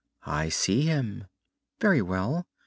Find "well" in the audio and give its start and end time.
2.01-2.47